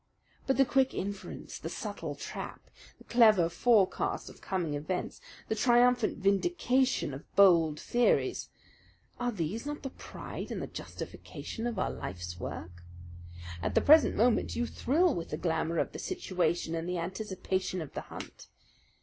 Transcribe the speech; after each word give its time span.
But 0.47 0.57
the 0.57 0.65
quick 0.65 0.95
inference, 0.95 1.59
the 1.59 1.69
subtle 1.69 2.15
trap, 2.15 2.71
the 2.97 3.03
clever 3.03 3.49
forecast 3.49 4.31
of 4.31 4.41
coming 4.41 4.73
events, 4.73 5.21
the 5.47 5.53
triumphant 5.53 6.17
vindication 6.17 7.13
of 7.13 7.23
bold 7.35 7.79
theories 7.79 8.49
are 9.19 9.31
these 9.31 9.63
not 9.67 9.83
the 9.83 9.91
pride 9.91 10.49
and 10.49 10.59
the 10.59 10.65
justification 10.65 11.67
of 11.67 11.77
our 11.77 11.91
life's 11.91 12.39
work? 12.39 12.81
At 13.61 13.75
the 13.75 13.81
present 13.81 14.15
moment 14.15 14.55
you 14.55 14.65
thrill 14.65 15.13
with 15.13 15.29
the 15.29 15.37
glamour 15.37 15.77
of 15.77 15.91
the 15.91 15.99
situation 15.99 16.73
and 16.73 16.89
the 16.89 16.97
anticipation 16.97 17.79
of 17.79 17.93
the 17.93 18.01
hunt. 18.09 18.47